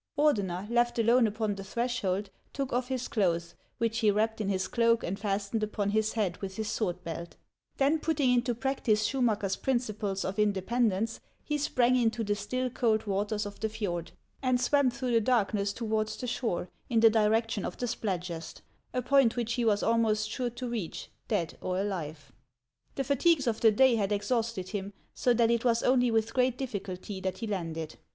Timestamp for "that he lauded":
27.21-27.97